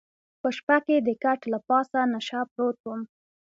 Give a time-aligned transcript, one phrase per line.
[0.41, 3.01] په شپه کې د کټ له پاسه نشه پروت وم.